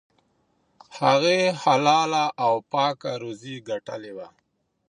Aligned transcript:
هغې 0.97 1.39
حلاله 1.61 2.25
او 2.45 2.53
پاکه 2.71 3.11
روزي 3.21 3.55
ګټلې 3.69 4.11
وه. 4.17 4.27